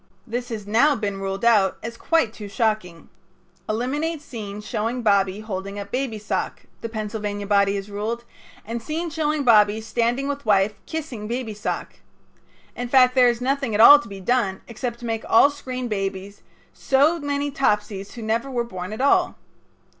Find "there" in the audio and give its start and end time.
13.13-13.29